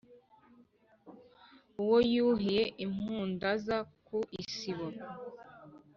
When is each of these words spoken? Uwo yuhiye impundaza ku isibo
Uwo 1.81 1.97
yuhiye 2.13 2.63
impundaza 2.85 3.77
ku 4.05 4.17
isibo 4.41 4.87